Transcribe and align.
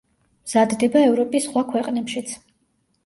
მზადდება 0.45 1.03
ევროპის 1.09 1.45
სხვა 1.49 1.65
ქვეყნებშიც. 1.71 2.35